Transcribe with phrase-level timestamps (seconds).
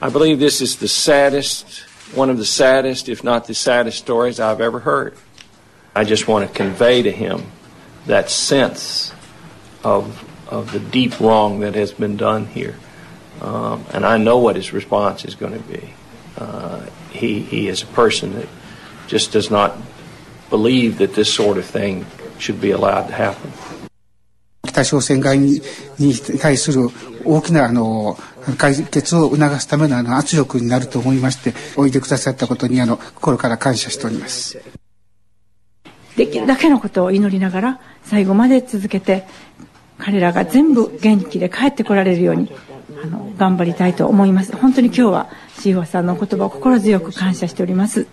[0.00, 1.80] I believe this is the saddest,
[2.14, 5.16] one of the saddest, if not the saddest stories I've ever heard.
[5.94, 7.46] I just want to convey to him
[8.06, 9.12] that sense
[9.82, 12.76] of, of the deep wrong that has been done here.
[13.40, 15.94] Um, and I know what his response is going to be.
[16.36, 18.48] Uh, he, he is a person that
[19.06, 19.76] just does not
[20.50, 22.06] believe that this sort of thing
[22.38, 23.52] should be allowed to happen.
[24.66, 25.62] 北朝鮮側に
[25.98, 26.90] に対する
[27.24, 28.18] 大きなあの
[28.57, 34.59] 解決を促すためのあの圧力になると思いましておいでくださったことにあの心から感謝しております。
[36.15, 39.25] できるだけのことを祈りながら最後まで続けて
[39.97, 42.51] 彼らが全部元気で帰ってこられるように
[43.03, 44.55] あの頑張りたいと思います。
[44.55, 45.29] 本当に今日は
[45.59, 48.07] シーファさんの言葉を心強く感謝しております。